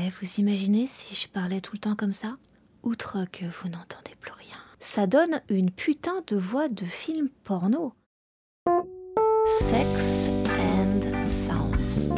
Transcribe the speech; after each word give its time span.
Eh, 0.00 0.12
vous 0.20 0.28
imaginez 0.38 0.86
si 0.86 1.16
je 1.16 1.26
parlais 1.26 1.60
tout 1.60 1.72
le 1.74 1.80
temps 1.80 1.96
comme 1.96 2.12
ça? 2.12 2.36
Outre 2.84 3.24
que 3.32 3.44
vous 3.44 3.68
n'entendez 3.68 4.14
plus 4.20 4.30
rien. 4.30 4.56
Ça 4.78 5.08
donne 5.08 5.40
une 5.48 5.72
putain 5.72 6.22
de 6.28 6.36
voix 6.36 6.68
de 6.68 6.84
film 6.84 7.28
porno. 7.42 7.94
Sex 9.60 10.30
and 10.46 11.00
Sounds. 11.32 12.14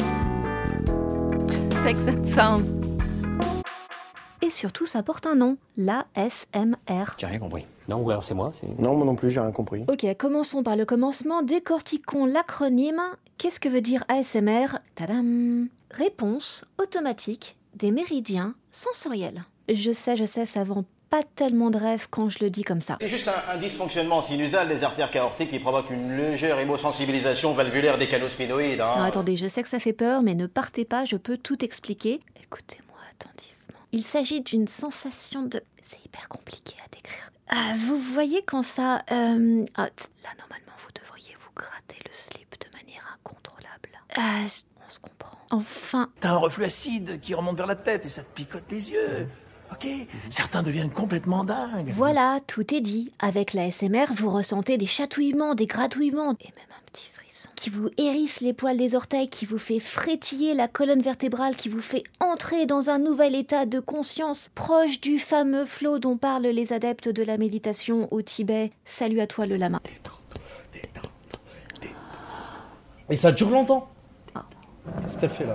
Sex 1.81 1.99
and 2.07 2.23
Sounds. 2.23 2.77
Et 4.43 4.51
surtout, 4.51 4.85
ça 4.85 5.01
porte 5.01 5.25
un 5.25 5.33
nom, 5.33 5.57
l'ASMR. 5.75 7.15
J'ai 7.17 7.25
rien 7.25 7.39
compris. 7.39 7.65
Non, 7.87 8.03
ou 8.03 8.11
alors 8.11 8.23
c'est 8.23 8.35
moi. 8.35 8.53
Non, 8.77 8.95
moi 8.95 9.07
non 9.07 9.15
plus, 9.15 9.31
j'ai 9.31 9.39
rien 9.39 9.51
compris. 9.51 9.85
Ok, 9.91 10.05
commençons 10.19 10.61
par 10.61 10.75
le 10.75 10.85
commencement, 10.85 11.41
décortiquons 11.41 12.27
l'acronyme. 12.27 13.01
Qu'est-ce 13.39 13.59
que 13.59 13.69
veut 13.69 13.81
dire 13.81 14.03
ASMR 14.07 14.77
Tadam 14.93 15.67
Réponse 15.89 16.63
automatique 16.77 17.57
des 17.81 17.91
méridiens 17.91 18.53
sensoriels. 18.71 19.43
Je 19.67 19.91
sais, 19.91 20.15
je 20.15 20.25
sais, 20.25 20.45
ça 20.45 20.63
vend 20.63 20.85
pas 21.09 21.23
tellement 21.35 21.69
de 21.71 21.77
rêves 21.77 22.07
quand 22.09 22.29
je 22.29 22.39
le 22.39 22.49
dis 22.49 22.63
comme 22.63 22.81
ça. 22.81 22.97
C'est 23.01 23.09
juste 23.09 23.27
un, 23.27 23.53
un 23.53 23.57
dysfonctionnement 23.57 24.21
sinusal 24.21 24.69
des 24.69 24.83
artères 24.83 25.09
aortiques 25.23 25.49
qui 25.49 25.59
provoque 25.59 25.89
une 25.89 26.15
légère 26.15 26.57
hémosensibilisation 26.59 27.51
valvulaire 27.53 27.97
des 27.97 28.07
canaux 28.07 28.29
spinoïdes. 28.29 28.79
hein. 28.79 28.95
Non, 28.97 29.03
attendez, 29.03 29.35
je 29.35 29.47
sais 29.47 29.61
que 29.63 29.67
ça 29.69 29.79
fait 29.79 29.91
peur, 29.93 30.21
mais 30.21 30.35
ne 30.35 30.45
partez 30.47 30.85
pas, 30.85 31.03
je 31.05 31.17
peux 31.17 31.37
tout 31.37 31.65
expliquer. 31.65 32.21
Écoutez-moi 32.41 32.97
attentivement. 33.11 33.79
Il 33.91 34.03
s'agit 34.05 34.39
d'une 34.41 34.67
sensation 34.67 35.43
de... 35.43 35.61
C'est 35.83 35.99
hyper 36.05 36.29
compliqué 36.29 36.75
à 36.85 36.95
décrire. 36.95 37.29
Ah, 37.49 37.73
vous 37.87 37.97
voyez 37.97 38.41
quand 38.43 38.63
ça... 38.63 38.97
euh, 39.11 39.65
ah, 39.75 39.81
là, 40.23 40.29
normalement, 40.39 40.71
vous 40.77 40.91
devriez 41.03 41.35
vous 41.37 41.51
gratter 41.55 41.97
le 42.05 42.11
slip 42.13 42.55
de 42.63 42.77
manière 42.77 43.17
incontrôlable. 43.19 43.89
J- 44.47 44.63
on 44.85 44.89
se 44.89 44.99
comprend. 44.99 45.20
Enfin, 45.51 46.09
T'as 46.19 46.31
un 46.31 46.37
reflux 46.37 46.65
acide 46.65 47.19
qui 47.19 47.33
remonte 47.33 47.57
vers 47.57 47.67
la 47.67 47.75
tête 47.75 48.05
et 48.05 48.09
ça 48.09 48.23
te 48.23 48.33
picote 48.33 48.63
les 48.71 48.91
yeux. 48.91 49.27
Ok? 49.71 49.87
Certains 50.29 50.63
deviennent 50.63 50.91
complètement 50.91 51.43
dingues. 51.43 51.93
voilà, 51.95 52.39
tout 52.47 52.73
est 52.73 52.81
dit. 52.81 53.11
Avec 53.19 53.53
la 53.53 53.71
SMR, 53.71 54.07
vous 54.15 54.29
ressentez 54.29 54.77
des 54.77 54.85
chatouillements, 54.85 55.55
des 55.55 55.65
gratouillements, 55.65 56.33
et 56.41 56.51
même 56.55 56.71
un 56.77 56.83
petit 56.91 57.09
frisson 57.13 57.49
qui 57.55 57.69
vous 57.69 57.89
hérisse 57.97 58.41
les 58.41 58.51
poils 58.53 58.75
des 58.77 58.95
orteils, 58.95 59.29
qui 59.29 59.45
vous 59.45 59.57
fait 59.57 59.79
frétiller 59.79 60.53
la 60.53 60.67
colonne 60.67 61.01
vertébrale, 61.01 61.55
qui 61.55 61.69
vous 61.69 61.81
fait 61.81 62.03
entrer 62.19 62.65
dans 62.65 62.89
un 62.89 62.99
nouvel 62.99 63.33
état 63.33 63.65
de 63.65 63.79
conscience 63.79 64.49
proche 64.55 64.99
du 64.99 65.19
fameux 65.19 65.65
flot 65.65 65.99
dont 65.99 66.17
parlent 66.17 66.47
les 66.47 66.73
adeptes 66.73 67.07
de 67.07 67.23
la 67.23 67.37
méditation 67.37 68.09
au 68.11 68.21
Tibet. 68.21 68.71
Salut 68.85 69.21
à 69.21 69.27
toi 69.27 69.45
le 69.45 69.55
lama. 69.55 69.79
Et 73.09 73.15
ça 73.15 73.31
dure 73.31 73.49
longtemps. 73.49 73.89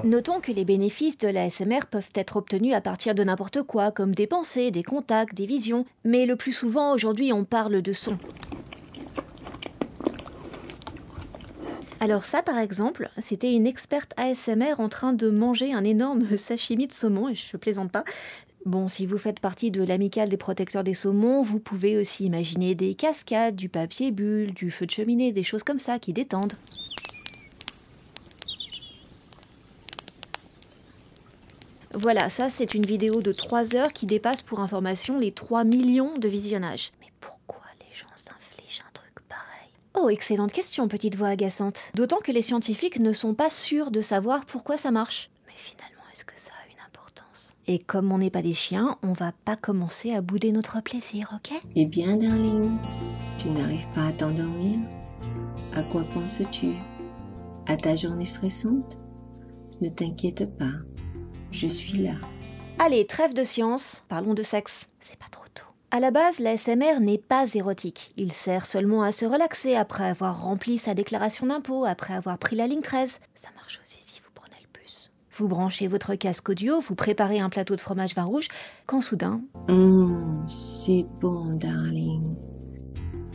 Notons 0.05 0.41
que 0.41 0.53
les 0.53 0.65
bénéfices 0.65 1.19
de 1.19 1.29
la 1.29 1.51
SMR 1.51 1.87
peuvent 1.91 2.11
être 2.15 2.37
obtenus 2.37 2.75
à 2.75 2.81
partir 2.81 3.15
de 3.15 3.25
n'importe 3.25 3.63
quoi, 3.63 3.91
comme 3.91 4.15
des 4.15 4.27
pensées, 4.27 4.71
des 4.71 4.83
contacts, 4.83 5.35
des 5.35 5.47
visions, 5.47 5.85
mais 6.05 6.27
le 6.27 6.37
plus 6.37 6.53
souvent 6.53 6.93
aujourd'hui 6.93 7.33
on 7.33 7.45
parle 7.45 7.83
de 7.83 7.93
son. 7.93 8.19
Alors 11.99 12.25
ça 12.25 12.43
par 12.43 12.59
exemple, 12.59 13.11
c'était 13.19 13.53
une 13.53 13.67
experte 13.67 14.13
ASMR 14.17 14.75
en 14.79 14.89
train 14.89 15.13
de 15.13 15.29
manger 15.31 15.73
un 15.73 15.83
énorme 15.83 16.25
sashimi 16.37 16.87
de 16.87 16.93
saumon, 16.93 17.29
et 17.29 17.35
je 17.35 17.57
plaisante 17.57 17.91
pas. 17.91 18.05
Bon, 18.65 18.89
si 18.89 19.07
vous 19.07 19.19
faites 19.19 19.39
partie 19.39 19.71
de 19.71 19.83
l'amicale 19.85 20.29
des 20.29 20.37
protecteurs 20.37 20.83
des 20.83 20.95
saumons, 20.95 21.41
vous 21.41 21.61
pouvez 21.61 21.97
aussi 21.97 22.25
imaginer 22.25 22.75
des 22.75 22.95
cascades, 22.95 23.55
du 23.55 23.69
papier 23.69 24.11
bulle, 24.11 24.53
du 24.53 24.73
feu 24.73 24.87
de 24.87 24.91
cheminée, 24.91 25.33
des 25.33 25.45
choses 25.45 25.63
comme 25.63 25.79
ça 25.79 26.01
qui 26.01 26.13
détendent. 26.13 26.55
Voilà, 31.99 32.29
ça 32.29 32.51
c'est 32.51 32.75
une 32.75 32.85
vidéo 32.85 33.23
de 33.23 33.33
3 33.33 33.75
heures 33.75 33.93
qui 33.95 34.05
dépasse 34.05 34.43
pour 34.43 34.61
information 34.61 35.19
les 35.19 35.33
3 35.33 35.65
millions 35.65 36.13
de 36.19 36.29
visionnages. 36.29 36.93
Mais 37.01 37.11
pourquoi 37.21 37.63
les 37.81 37.97
gens 37.97 38.07
s'infligent 38.15 38.83
un 38.87 38.93
truc 38.93 39.15
pareil? 39.27 39.71
Oh, 39.95 40.11
excellente 40.11 40.53
question, 40.53 40.89
petite 40.89 41.17
voix 41.17 41.29
agaçante. 41.29 41.81
D'autant 41.95 42.19
que 42.19 42.33
les 42.33 42.43
scientifiques 42.43 43.01
ne 43.01 43.15
sont 43.15 43.33
pas 43.33 43.49
sûrs 43.49 43.91
de 43.91 44.03
savoir 44.03 44.45
pourquoi 44.45 44.77
ça 44.77 44.91
marche. 44.91 45.31
Mais 45.47 45.55
finalement, 45.57 46.03
est-ce 46.13 46.27
que 46.27 46.35
ça 46.39 46.51
a 46.51 46.71
une 46.71 46.87
importance? 46.87 47.55
Et 47.67 47.79
comme 47.79 48.13
on 48.13 48.19
n'est 48.19 48.31
pas 48.31 48.43
des 48.43 48.53
chiens, 48.53 48.99
on 49.03 49.15
va 49.15 49.33
pas 49.47 49.57
commencer 49.57 50.13
à 50.13 50.21
bouder 50.21 50.53
notre 50.53 50.83
plaisir, 50.83 51.33
ok? 51.35 51.59
Eh 51.77 51.87
bien, 51.87 52.19
darling, 52.19 52.77
tu 53.39 53.49
n'arrives 53.49 53.89
pas 53.95 54.09
à 54.09 54.13
t'endormir? 54.13 54.79
À 55.73 55.83
quoi 55.83 56.05
penses-tu? 56.13 56.75
À 57.69 57.77
ta 57.79 57.97
journée 57.97 58.27
stressante? 58.27 58.99
Ne 59.81 59.89
t'inquiète 59.89 60.59
pas, 60.59 60.73
je 61.57 61.67
suis 61.67 61.99
là. 61.99 62.13
Allez, 62.79 63.07
trêve 63.07 63.33
de 63.35 63.43
science, 63.43 64.05
parlons 64.09 64.35
de 64.35 64.43
sexe. 64.43 64.89
C'est 65.01 65.19
pas 65.19 65.27
trop 65.31 65.45
tôt. 65.55 65.65
À 65.91 65.99
la 66.01 66.11
base, 66.11 66.39
la 66.41 66.57
SMR 66.59 67.01
n'est 67.01 67.17
pas 67.19 67.47
érotique. 67.55 68.13
Il 68.17 68.33
sert 68.33 68.67
seulement 68.67 69.03
à 69.03 69.13
se 69.13 69.25
relaxer 69.25 69.75
après 69.75 70.05
avoir 70.05 70.43
rempli 70.43 70.79
sa 70.79 70.93
déclaration 70.95 71.47
d'impôt, 71.47 71.85
après 71.87 72.13
avoir 72.15 72.39
pris 72.39 72.55
la 72.57 72.67
ligne 72.67 72.83
13. 72.83 73.19
Ça 73.35 73.49
marche 73.57 73.81
aussi 73.83 73.99
si 74.03 74.21
vous 74.21 74.31
prenez 74.35 74.57
le 74.63 74.79
bus. 74.81 75.11
Vous 75.33 75.49
branchez 75.49 75.89
votre 75.89 76.15
casque 76.17 76.49
audio, 76.51 76.81
vous 76.81 76.95
préparez 76.95 77.41
un 77.41 77.49
plateau 77.49 77.75
de 77.77 77.81
fromage 77.81 78.15
vin 78.15 78.25
rouge, 78.25 78.49
quand 78.85 79.01
soudain, 79.01 79.41
Hum, 79.69 80.45
c'est 80.49 81.07
bon, 81.21 81.55
darling. 81.55 82.37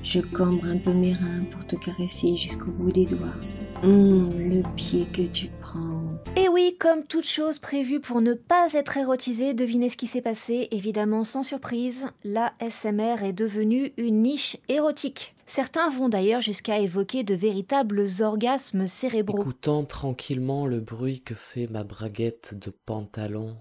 Je 0.04 0.20
cambre 0.20 0.66
un 0.66 0.78
peu 0.78 0.94
mes 0.94 1.14
reins 1.14 1.46
pour 1.50 1.66
te 1.66 1.76
caresser 1.76 2.36
jusqu'au 2.36 2.72
bout 2.72 2.92
des 2.92 3.06
doigts. 3.06 3.36
Hum, 3.84 4.30
le 4.38 4.62
pied 4.76 5.08
que 5.12 5.24
tu 5.24 5.48
prends. 5.60 6.04
Et 6.36 6.48
oui, 6.48 6.78
comme 6.80 7.04
toute 7.04 7.26
chose 7.26 7.58
prévue 7.58 8.00
pour 8.00 8.22
ne 8.22 8.34
pas 8.36 8.74
être 8.74 8.96
érotisée, 8.96 9.56
devinez 9.56 9.90
ce 9.90 9.98
qui 9.98 10.06
s'est 10.06 10.22
passé. 10.22 10.68
Évidemment, 10.70 11.24
sans 11.24 11.42
surprise, 11.42 12.08
la 12.24 12.54
SMR 12.60 13.24
est 13.24 13.34
devenue 13.34 13.92
une 13.98 14.22
niche 14.22 14.58
érotique. 14.70 15.34
Certains 15.48 15.90
vont 15.90 16.10
d'ailleurs 16.10 16.42
jusqu'à 16.42 16.78
évoquer 16.78 17.24
de 17.24 17.34
véritables 17.34 18.06
orgasmes 18.20 18.86
cérébraux. 18.86 19.42
Écoutant 19.42 19.84
tranquillement 19.84 20.68
le 20.68 20.80
bruit 20.80 21.22
que 21.22 21.34
fait 21.34 21.66
ma 21.72 21.84
braguette 21.84 22.54
de 22.54 22.70
pantalon. 22.70 23.58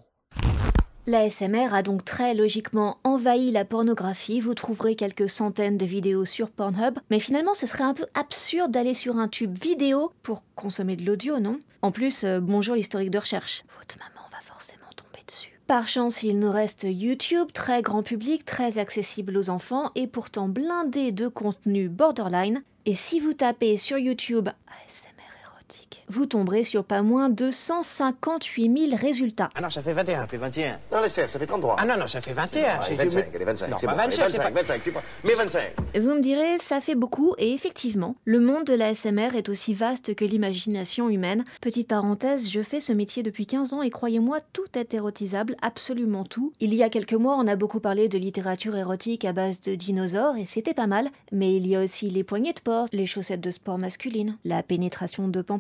La 1.11 1.29
SMR 1.29 1.75
a 1.75 1.83
donc 1.83 2.05
très 2.05 2.35
logiquement 2.35 2.99
envahi 3.03 3.51
la 3.51 3.65
pornographie. 3.65 4.41
Vous 4.41 4.55
trouverez 4.55 4.95
quelques 4.95 5.29
centaines 5.29 5.77
de 5.77 5.85
vidéos 5.85 6.25
sur 6.25 6.51
Pornhub, 6.51 7.01
mais 7.11 7.19
finalement 7.19 7.55
ce 7.55 7.67
serait 7.67 7.83
un 7.83 7.95
peu 7.95 8.07
absurde 8.15 8.71
d'aller 8.71 8.95
sur 8.95 9.17
un 9.17 9.27
tube 9.27 9.59
vidéo 9.61 10.13
pour 10.23 10.45
consommer 10.55 10.95
de 10.95 11.05
l'audio, 11.05 11.41
non? 11.41 11.59
En 11.83 11.91
plus, 11.91 12.23
euh, 12.23 12.39
bonjour 12.39 12.77
l'historique 12.77 13.11
de 13.11 13.19
recherche. 13.19 13.65
Votre 13.77 13.99
maman 13.99 14.25
va 14.31 14.39
forcément 14.45 14.87
tomber 14.95 15.25
dessus. 15.27 15.59
Par 15.67 15.89
chance, 15.89 16.23
il 16.23 16.39
nous 16.39 16.53
reste 16.53 16.87
YouTube, 16.89 17.49
très 17.53 17.83
grand 17.83 18.05
public, 18.05 18.45
très 18.45 18.79
accessible 18.79 19.37
aux 19.37 19.51
enfants 19.51 19.91
et 19.97 20.07
pourtant 20.07 20.49
blindé 20.49 21.11
de 21.11 21.27
contenu 21.27 21.89
borderline. 21.89 22.63
Et 22.87 22.95
si 22.95 23.19
vous 23.19 23.33
tapez 23.33 23.77
sur 23.79 23.99
YouTube 23.99 24.49
ASMR 24.49 25.10
vous 26.09 26.27
tomberez 26.27 26.65
sur 26.65 26.85
pas 26.85 27.03
moins 27.03 27.29
de 27.29 27.51
158 27.51 28.89
000 28.91 28.97
résultats. 29.01 29.49
Ah 29.55 29.61
non, 29.61 29.71
ça 29.71 29.83
fait 29.83 29.93
21. 29.93 30.21
Ça 30.23 30.27
fait 30.27 30.37
21. 30.37 30.79
Non, 30.93 31.01
laisse 31.01 31.15
faire, 31.15 31.29
ça 31.29 31.39
fait 31.39 31.47
33. 31.47 31.77
Ah 31.79 31.85
non, 31.87 31.97
non, 31.97 32.07
ça 32.07 32.21
fait 32.21 32.33
21. 32.33 32.63
Allez, 32.65 32.83
C'est- 32.85 32.95
25, 32.97 33.27
je- 33.31 33.37
allez, 33.37 33.45
25. 33.45 33.69
Non, 33.69 33.77
c'est 33.79 33.87
pas 33.87 33.93
bon, 33.93 33.99
allez, 33.99 34.11
25, 34.17 34.31
c'est 34.31 34.39
25, 34.39 34.43
pas- 34.55 34.61
25, 34.61 34.83
tu 34.83 34.91
prends. 34.93 35.03
Mais 35.25 35.35
25. 35.35 35.63
Vous 36.01 36.15
me 36.15 36.21
direz, 36.21 36.59
ça 36.61 36.81
fait 36.81 36.95
beaucoup, 36.95 37.35
et 37.39 37.53
effectivement, 37.55 38.17
le 38.25 38.41
monde 38.41 38.65
de 38.65 38.75
la 38.75 38.91
SMR 38.95 39.35
est 39.37 39.49
aussi 39.49 39.75
vaste 39.75 40.15
que 40.15 40.25
l'imagination 40.25 41.09
humaine. 41.09 41.45
Petite 41.61 41.89
parenthèse, 41.89 42.51
je 42.51 42.63
fais 42.63 42.81
ce 42.81 42.93
métier 42.93 43.23
depuis 43.23 43.47
15 43.47 43.73
ans 43.73 43.83
et 43.83 43.91
croyez-moi, 43.91 44.39
tout 44.53 44.67
est 44.79 44.93
érotisable, 44.95 45.57
absolument 45.63 46.25
tout. 46.25 46.53
Il 46.61 46.75
y 46.75 46.83
a 46.83 46.89
quelques 46.91 47.13
mois, 47.15 47.37
on 47.39 47.47
a 47.47 47.57
beaucoup 47.57 47.81
parlé 47.81 48.09
de 48.09 48.19
littérature 48.19 48.77
érotique 48.77 49.25
à 49.25 49.33
base 49.33 49.61
de 49.61 49.75
dinosaures, 49.75 50.37
et 50.37 50.47
c'était 50.47 50.75
pas 50.75 50.87
mal, 50.87 51.09
mais 51.33 51.55
il 51.57 51.67
y 51.67 51.77
a 51.77 51.83
aussi 51.83 52.11
les 52.11 52.25
poignées 52.25 52.53
de 52.53 52.61
porc, 52.61 52.89
les 52.93 53.07
chaussettes 53.07 53.41
de 53.41 53.51
sport 53.51 53.79
masculines, 53.79 54.37
la 54.45 54.63
pénétration 54.63 55.29
de 55.29 55.41
pamplemousse. 55.43 55.60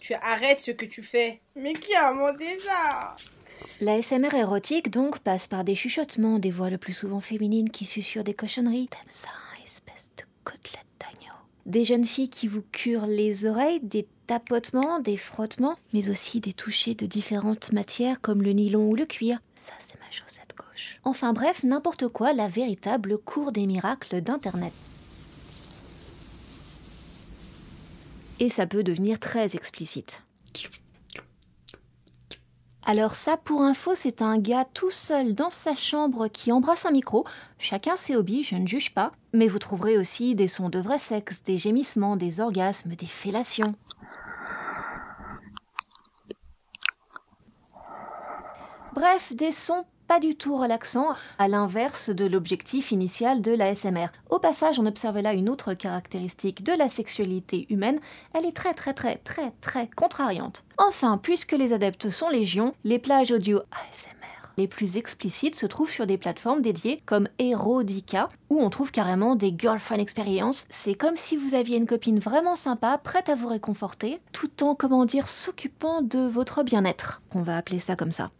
Tu 0.00 0.14
arrêtes 0.14 0.60
ce 0.60 0.70
que 0.70 0.84
tu 0.86 1.02
fais. 1.02 1.40
Mais 1.56 1.72
qui 1.72 1.94
a 1.94 2.10
inventé 2.10 2.58
ça? 2.58 3.16
La 3.80 4.00
SMR 4.00 4.34
érotique, 4.34 4.90
donc, 4.90 5.18
passe 5.18 5.46
par 5.48 5.64
des 5.64 5.74
chuchotements, 5.74 6.38
des 6.38 6.50
voix 6.50 6.70
le 6.70 6.78
plus 6.78 6.92
souvent 6.92 7.20
féminines 7.20 7.70
qui 7.70 7.86
susurrent 7.86 8.24
des 8.24 8.34
cochonneries. 8.34 8.88
T'aimes 8.88 9.00
ça, 9.08 9.28
hein, 9.28 9.62
espèce 9.64 10.10
de 10.16 10.22
côtelette 10.44 10.86
d'agneau 11.00 11.34
Des 11.66 11.84
jeunes 11.84 12.04
filles 12.04 12.30
qui 12.30 12.46
vous 12.46 12.62
curent 12.72 13.06
les 13.06 13.46
oreilles, 13.46 13.80
des 13.80 14.06
tapotements, 14.26 15.00
des 15.00 15.16
frottements, 15.16 15.76
mais 15.92 16.08
aussi 16.10 16.40
des 16.40 16.52
touchés 16.52 16.94
de 16.94 17.06
différentes 17.06 17.72
matières 17.72 18.20
comme 18.20 18.42
le 18.42 18.52
nylon 18.52 18.88
ou 18.88 18.94
le 18.94 19.06
cuir. 19.06 19.38
Ça, 19.60 19.72
c'est 19.80 19.98
ma 19.98 20.10
chaussette 20.10 20.54
gauche. 20.56 21.00
Enfin 21.04 21.32
bref, 21.32 21.64
n'importe 21.64 22.08
quoi, 22.08 22.32
la 22.32 22.48
véritable 22.48 23.18
cour 23.18 23.52
des 23.52 23.66
miracles 23.66 24.20
d'Internet. 24.20 24.72
Et 28.40 28.50
ça 28.50 28.66
peut 28.66 28.82
devenir 28.82 29.18
très 29.18 29.56
explicite. 29.56 30.22
Alors 32.90 33.16
ça, 33.16 33.36
pour 33.36 33.60
info, 33.60 33.94
c'est 33.94 34.22
un 34.22 34.38
gars 34.38 34.64
tout 34.64 34.90
seul 34.90 35.34
dans 35.34 35.50
sa 35.50 35.74
chambre 35.74 36.28
qui 36.28 36.52
embrasse 36.52 36.86
un 36.86 36.90
micro. 36.90 37.26
Chacun 37.58 37.96
ses 37.96 38.16
hobbies, 38.16 38.44
je 38.44 38.54
ne 38.54 38.66
juge 38.66 38.94
pas. 38.94 39.12
Mais 39.34 39.46
vous 39.46 39.58
trouverez 39.58 39.98
aussi 39.98 40.34
des 40.34 40.48
sons 40.48 40.70
de 40.70 40.78
vrai 40.78 40.98
sexe, 40.98 41.42
des 41.42 41.58
gémissements, 41.58 42.16
des 42.16 42.40
orgasmes, 42.40 42.94
des 42.94 43.04
fellations. 43.04 43.74
Bref, 48.94 49.34
des 49.34 49.52
sons 49.52 49.84
pas 50.08 50.20
du 50.20 50.34
tout 50.34 50.56
relaxants, 50.56 51.14
à 51.38 51.46
l'inverse 51.46 52.10
de 52.10 52.24
l'objectif 52.24 52.90
initial 52.90 53.42
de 53.42 53.52
l'ASMR. 53.52 54.08
Au 54.30 54.38
passage, 54.38 54.80
on 54.80 54.86
observe 54.86 55.20
là 55.20 55.34
une 55.34 55.50
autre 55.50 55.74
caractéristique 55.74 56.64
de 56.64 56.72
la 56.72 56.88
sexualité 56.88 57.66
humaine, 57.70 58.00
elle 58.32 58.46
est 58.46 58.56
très 58.56 58.74
très 58.74 58.94
très 58.94 59.16
très 59.16 59.52
très 59.60 59.88
contrariante. 59.88 60.64
Enfin, 60.78 61.18
puisque 61.18 61.52
les 61.52 61.72
adeptes 61.72 62.10
sont 62.10 62.30
légion, 62.30 62.74
les 62.84 62.98
plages 62.98 63.30
audio 63.30 63.58
ASMR 63.58 64.18
les 64.58 64.66
plus 64.66 64.96
explicites 64.96 65.54
se 65.54 65.66
trouvent 65.66 65.88
sur 65.88 66.06
des 66.06 66.18
plateformes 66.18 66.60
dédiées 66.60 67.00
comme 67.06 67.28
Erotica, 67.38 68.26
où 68.50 68.60
on 68.60 68.70
trouve 68.70 68.90
carrément 68.90 69.36
des 69.36 69.54
girlfriend 69.56 70.00
experience. 70.00 70.66
C'est 70.68 70.94
comme 70.94 71.16
si 71.16 71.36
vous 71.36 71.54
aviez 71.54 71.76
une 71.76 71.86
copine 71.86 72.18
vraiment 72.18 72.56
sympa, 72.56 72.98
prête 72.98 73.28
à 73.28 73.36
vous 73.36 73.46
réconforter, 73.46 74.20
tout 74.32 74.64
en, 74.64 74.74
comment 74.74 75.04
dire, 75.04 75.28
s'occupant 75.28 76.02
de 76.02 76.18
votre 76.18 76.64
bien-être. 76.64 77.22
On 77.34 77.42
va 77.42 77.56
appeler 77.56 77.78
ça 77.78 77.94
comme 77.94 78.12
ça. 78.12 78.30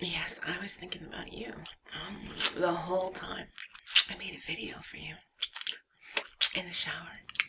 Yes, 0.00 0.40
I 0.46 0.62
was 0.62 0.74
thinking 0.74 1.02
about 1.06 1.32
you 1.32 1.52
um, 1.92 2.16
the 2.60 2.72
whole 2.72 3.08
time. 3.08 3.46
I 4.10 4.16
made 4.16 4.34
a 4.36 4.40
video 4.46 4.76
for 4.80 4.96
you 4.96 5.14
in 6.54 6.66
the 6.66 6.72
shower. 6.72 6.92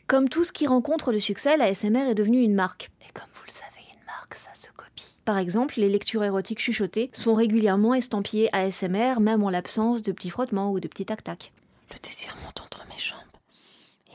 Comme 0.07 0.30
tout 0.30 0.44
ce 0.44 0.51
qui 0.51 0.66
rencontre 0.66 1.12
le 1.12 1.19
succès, 1.19 1.56
la 1.57 1.74
SMR 1.74 2.10
est 2.10 2.16
devenue 2.16 2.42
une 2.42 2.56
marque. 2.56 2.90
Et 3.01 3.12
comme 3.13 3.30
vous 3.34 3.44
le 3.46 3.51
savez, 3.51 3.86
une 3.94 4.04
marque, 4.06 4.34
ça 4.36 4.50
se 4.56 4.72
copie. 4.72 5.16
Par 5.25 5.38
exemple, 5.38 5.75
les 5.78 5.90
lectures 5.90 6.24
érotiques 6.24 6.60
chuchotées 6.60 7.12
sont 7.13 7.36
régulièrement 7.36 7.94
estampillées 7.94 8.50
ASMR, 8.51 9.19
même 9.19 9.44
en 9.44 9.51
l'absence 9.51 10.01
de 10.01 10.12
petits 10.12 10.31
frottements 10.31 10.72
ou 10.72 10.80
de 10.80 10.88
petits 10.88 11.06
tac-tac. 11.06 11.54
Le 11.92 12.00
désir 12.00 12.36
monte 12.44 12.62
entre 12.62 12.86
mes 12.88 12.98
jambes. 12.98 13.29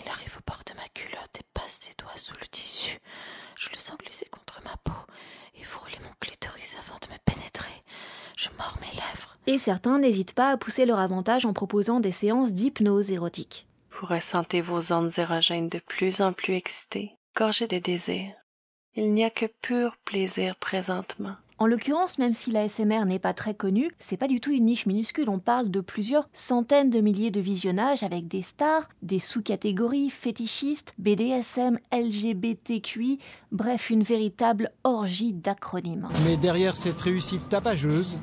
Il 0.04 0.10
arrive 0.10 0.36
au 0.36 0.50
bord 0.50 0.62
de 0.66 0.74
ma 0.74 0.86
culotte 0.88 1.40
et 1.40 1.44
passe 1.54 1.72
ses 1.72 1.94
doigts 1.98 2.16
sous 2.16 2.34
le 2.40 2.46
tissu. 2.46 2.98
Je 3.56 3.70
le 3.70 3.78
sens 3.78 3.96
glisser 3.98 4.26
contre 4.26 4.60
ma 4.64 4.76
peau 4.84 4.92
et 5.58 5.64
frôler 5.64 5.98
mon 6.02 6.12
clitoris 6.20 6.76
avant 6.76 6.98
de 7.00 7.12
me 7.12 7.18
pénétrer. 7.24 7.82
Je 8.36 8.50
mords 8.58 8.76
mes 8.80 8.94
lèvres. 8.94 9.36
Et 9.46 9.58
certains 9.58 9.98
n'hésitent 9.98 10.34
pas 10.34 10.50
à 10.50 10.56
pousser 10.56 10.86
leur 10.86 10.98
avantage 10.98 11.46
en 11.46 11.52
proposant 11.52 12.00
des 12.00 12.12
séances 12.12 12.52
d'hypnose 12.52 13.10
érotique. 13.10 13.66
Vous 13.92 14.06
ressentez 14.06 14.60
vos 14.60 14.92
ondes 14.92 15.18
érogènes 15.18 15.68
de 15.68 15.78
plus 15.78 16.20
en 16.20 16.32
plus 16.32 16.54
excitées, 16.54 17.16
gorgées 17.36 17.68
de 17.68 17.78
désir. 17.78 18.32
Il 18.96 19.12
n'y 19.12 19.24
a 19.24 19.30
que 19.30 19.46
pur 19.46 19.96
plaisir 20.04 20.56
présentement. 20.56 21.36
En 21.58 21.66
l'occurrence, 21.66 22.18
même 22.18 22.32
si 22.32 22.50
la 22.50 22.68
SMR 22.68 23.04
n'est 23.04 23.20
pas 23.20 23.32
très 23.32 23.54
connue, 23.54 23.92
c'est 24.00 24.16
pas 24.16 24.26
du 24.26 24.40
tout 24.40 24.50
une 24.50 24.64
niche 24.64 24.86
minuscule. 24.86 25.28
On 25.28 25.38
parle 25.38 25.70
de 25.70 25.80
plusieurs 25.80 26.28
centaines 26.32 26.90
de 26.90 27.00
milliers 27.00 27.30
de 27.30 27.40
visionnages 27.40 28.02
avec 28.02 28.26
des 28.26 28.42
stars, 28.42 28.88
des 29.02 29.20
sous-catégories 29.20 30.10
fétichistes, 30.10 30.94
BDSM, 30.98 31.78
LGBTQI, 31.92 33.20
bref, 33.52 33.90
une 33.90 34.02
véritable 34.02 34.72
orgie 34.82 35.32
d'acronymes. 35.32 36.08
Mais 36.24 36.36
derrière 36.36 36.74
cette 36.74 37.00
réussite 37.00 37.48
tapageuse 37.48 38.18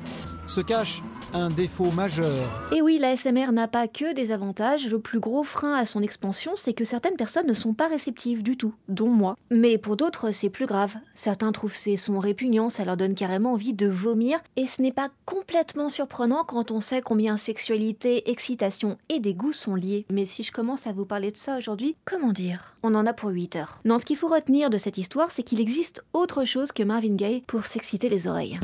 se 0.46 0.60
cache 0.60 1.02
un 1.34 1.50
défaut 1.50 1.90
majeur. 1.90 2.48
Et 2.72 2.82
oui, 2.82 2.98
la 2.98 3.16
SMR 3.16 3.52
n'a 3.52 3.68
pas 3.68 3.88
que 3.88 4.12
des 4.14 4.30
avantages. 4.30 4.88
Le 4.88 4.98
plus 4.98 5.20
gros 5.20 5.44
frein 5.44 5.74
à 5.74 5.86
son 5.86 6.02
expansion, 6.02 6.52
c'est 6.54 6.72
que 6.72 6.84
certaines 6.84 7.16
personnes 7.16 7.46
ne 7.46 7.54
sont 7.54 7.74
pas 7.74 7.88
réceptives 7.88 8.42
du 8.42 8.56
tout, 8.56 8.74
dont 8.88 9.08
moi. 9.08 9.36
Mais 9.50 9.78
pour 9.78 9.96
d'autres, 9.96 10.30
c'est 10.32 10.50
plus 10.50 10.66
grave. 10.66 10.96
Certains 11.14 11.52
trouvent 11.52 11.74
ces 11.74 11.96
sons 11.96 12.18
répugnants, 12.18 12.68
ça 12.68 12.84
leur 12.84 12.96
donne 12.96 13.14
carrément 13.14 13.52
envie 13.52 13.74
de 13.74 13.86
vomir. 13.86 14.38
Et 14.56 14.66
ce 14.66 14.82
n'est 14.82 14.92
pas 14.92 15.08
complètement 15.24 15.88
surprenant 15.88 16.44
quand 16.44 16.70
on 16.70 16.80
sait 16.80 17.02
combien 17.02 17.36
sexualité, 17.36 18.30
excitation 18.30 18.98
et 19.08 19.20
dégoût 19.20 19.52
sont 19.52 19.74
liés. 19.74 20.06
Mais 20.10 20.26
si 20.26 20.42
je 20.42 20.52
commence 20.52 20.86
à 20.86 20.92
vous 20.92 21.06
parler 21.06 21.32
de 21.32 21.38
ça 21.38 21.56
aujourd'hui, 21.56 21.96
comment 22.04 22.32
dire? 22.32 22.76
On 22.82 22.94
en 22.94 23.06
a 23.06 23.12
pour 23.12 23.30
8 23.30 23.56
heures. 23.56 23.80
Non, 23.84 23.98
ce 23.98 24.04
qu'il 24.04 24.16
faut 24.16 24.28
retenir 24.28 24.70
de 24.70 24.78
cette 24.78 24.98
histoire, 24.98 25.32
c'est 25.32 25.42
qu'il 25.42 25.60
existe 25.60 26.04
autre 26.12 26.44
chose 26.44 26.72
que 26.72 26.82
Marvin 26.82 27.14
Gaye 27.14 27.42
pour 27.46 27.66
s'exciter 27.66 28.08
les 28.08 28.26
oreilles. 28.26 28.58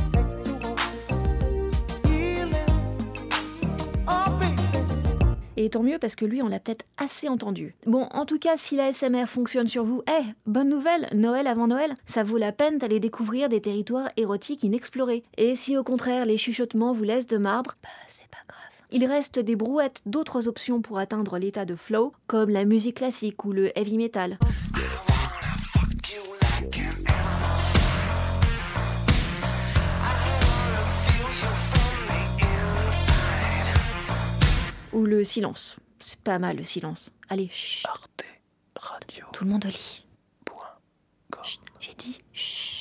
Et 5.69 5.71
tant 5.71 5.83
mieux 5.83 5.99
parce 5.99 6.17
que 6.17 6.25
lui, 6.25 6.41
on 6.41 6.49
l'a 6.49 6.61
peut-être 6.61 6.87
assez 6.97 7.29
entendu. 7.29 7.75
Bon, 7.85 8.05
en 8.13 8.25
tout 8.25 8.39
cas, 8.39 8.57
si 8.57 8.75
la 8.75 8.91
SMR 8.91 9.27
fonctionne 9.27 9.69
sur 9.69 9.85
vous, 9.85 10.03
eh, 10.09 10.25
bonne 10.47 10.71
nouvelle, 10.71 11.11
Noël 11.13 11.47
avant 11.47 11.67
Noël, 11.67 11.95
ça 12.07 12.23
vaut 12.23 12.39
la 12.39 12.53
peine 12.53 12.79
d'aller 12.79 13.01
découvrir 13.01 13.51
des 13.51 13.61
territoires 13.61 14.09
érotiques 14.17 14.63
inexplorés. 14.65 15.25
Et 15.37 15.57
si 15.57 15.77
au 15.77 15.85
contraire 15.85 16.25
les 16.25 16.39
chuchotements 16.39 16.95
vous 16.95 17.05
laissent 17.05 17.27
de 17.27 17.37
marbre, 17.37 17.75
bah 17.83 17.91
c'est 18.09 18.31
pas 18.31 18.39
grave. 18.49 18.59
Il 18.93 19.05
reste 19.05 19.39
des 19.39 19.57
brouettes 19.57 20.01
d'autres 20.07 20.49
options 20.49 20.81
pour 20.81 20.99
atteindre 20.99 21.37
l'état 21.37 21.67
de 21.67 21.77
flow, 21.77 22.15
comme 22.29 22.49
la 22.49 22.65
musique 22.65 22.97
classique 22.97 23.45
ou 23.45 23.53
le 23.53 23.79
heavy 23.79 23.99
metal. 23.99 24.39
Le 35.09 35.25
silence. 35.25 35.77
C'est 36.01 36.21
pas 36.21 36.39
mal 36.39 36.57
le 36.57 36.63
silence. 36.63 37.11
Allez, 37.29 37.49
chut. 37.51 37.87
Arte 37.87 38.25
Radio. 38.77 39.27
Tout 39.33 39.45
le 39.45 39.51
monde 39.51 39.65
lit. 39.65 40.05
J'ai 41.81 41.95
dit 41.95 42.19
chut. 42.33 42.78